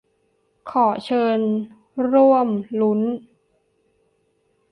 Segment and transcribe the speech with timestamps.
[0.69, 1.39] ขอเชิญ
[2.11, 2.47] ร่วม
[2.81, 2.99] ลุ้น!